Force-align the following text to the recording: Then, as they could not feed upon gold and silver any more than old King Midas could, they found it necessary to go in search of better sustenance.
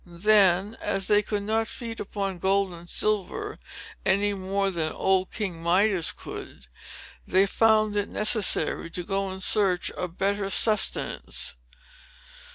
Then, 0.03 0.79
as 0.81 1.05
they 1.05 1.21
could 1.21 1.43
not 1.43 1.67
feed 1.67 1.99
upon 1.99 2.39
gold 2.39 2.73
and 2.73 2.89
silver 2.89 3.59
any 4.03 4.33
more 4.33 4.71
than 4.71 4.91
old 4.91 5.29
King 5.31 5.61
Midas 5.61 6.11
could, 6.11 6.65
they 7.27 7.45
found 7.45 7.95
it 7.95 8.09
necessary 8.09 8.89
to 8.89 9.03
go 9.03 9.31
in 9.31 9.41
search 9.41 9.91
of 9.91 10.17
better 10.17 10.49
sustenance. 10.49 11.53